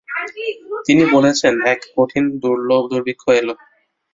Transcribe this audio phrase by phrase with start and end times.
[0.85, 3.49] তিনি বলেছেন, এক কঠিন দুর্ভিক্ষ এল।